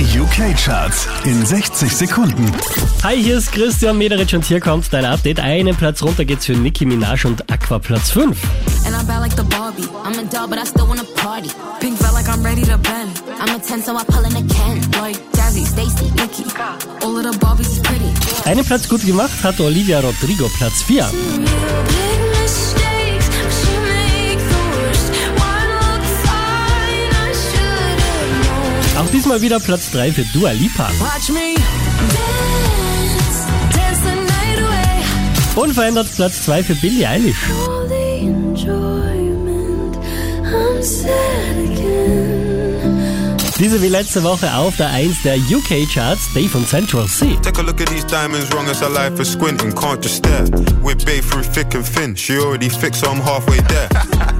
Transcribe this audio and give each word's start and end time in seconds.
Die 0.00 0.18
UK-Charts 0.18 1.08
in 1.24 1.44
60 1.44 1.94
Sekunden. 1.94 2.50
Hi, 3.02 3.22
hier 3.22 3.36
ist 3.36 3.52
Christian 3.52 3.98
Mederich 3.98 4.34
und 4.34 4.42
hier 4.46 4.58
kommt 4.58 4.90
dein 4.94 5.04
Update. 5.04 5.38
Einen 5.40 5.76
Platz 5.76 6.02
runter 6.02 6.24
geht's 6.24 6.46
für 6.46 6.54
Nicki 6.54 6.86
Minaj 6.86 7.26
und 7.26 7.50
Aqua 7.52 7.78
Platz 7.78 8.10
5. 8.10 8.34
Einen 18.46 18.64
Platz 18.64 18.88
gut 18.88 19.04
gemacht 19.04 19.44
hat 19.44 19.60
Olivia 19.60 20.00
Rodrigo 20.00 20.48
Platz 20.56 20.82
4. 20.82 21.10
Auch 29.10 29.12
diesmal 29.12 29.42
wieder 29.42 29.58
Platz 29.58 29.90
3 29.90 30.12
für 30.12 30.24
Dua 30.26 30.52
Lipa. 30.52 30.88
Watch 31.00 31.30
me 31.30 31.56
dance, 31.56 33.44
dance 33.74 34.00
the 34.04 34.14
night 34.14 34.62
away. 34.62 35.02
Unverändert 35.56 36.14
Platz 36.14 36.44
2 36.44 36.62
für 36.62 36.74
Billie 36.76 37.08
Eilish. 37.08 37.36
Diese 43.58 43.82
wie 43.82 43.88
letzte 43.88 44.22
Woche 44.22 44.54
auf 44.54 44.76
der 44.76 44.90
1 44.90 45.22
der 45.24 45.38
UK-Charts, 45.38 46.32
Dave 46.32 46.56
und 46.56 46.68
Central 46.68 47.08
C. 47.08 47.36
Take 47.42 47.60
a 47.60 47.64
look 47.64 47.80
at 47.80 47.88
these 47.88 48.06
diamonds, 48.06 48.52
wrong 48.52 48.68
as 48.68 48.80
her 48.80 48.90
life 48.90 49.20
is 49.20 49.32
squinting, 49.32 49.74
can't 49.74 50.00
just 50.00 50.18
stare. 50.18 50.44
We're 50.84 50.94
babe 50.94 51.24
through 51.24 51.42
thick 51.42 51.74
and 51.74 51.84
thin, 51.84 52.14
she 52.14 52.38
already 52.38 52.68
fixed, 52.68 53.00
so 53.00 53.10
I'm 53.10 53.20
halfway 53.20 53.58
there. 53.58 53.88